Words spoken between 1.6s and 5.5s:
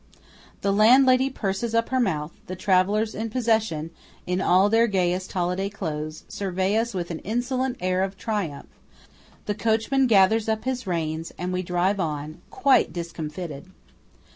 up her mouth; the travellers in possession (all in their gayest